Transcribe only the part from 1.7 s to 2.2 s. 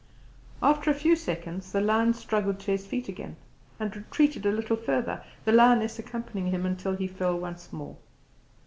the lion